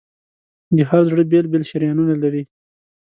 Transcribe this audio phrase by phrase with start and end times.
[0.75, 2.43] د هر زړه بېل بېل شریانونه لري.